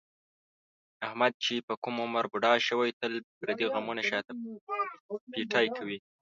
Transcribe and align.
احمد 1.07 1.33
چې 1.43 1.53
په 1.67 1.73
کوم 1.83 1.95
عمر 2.05 2.25
بوډا 2.31 2.53
شوی، 2.67 2.89
تل 2.99 3.13
پردي 3.39 3.65
غمونه 3.73 4.01
شاته 4.09 4.31
پېټی 5.33 5.67
کوي. 5.77 5.97